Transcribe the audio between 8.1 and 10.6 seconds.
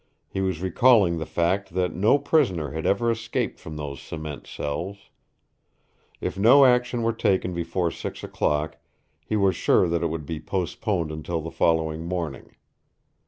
o'clock, he was sure that it would be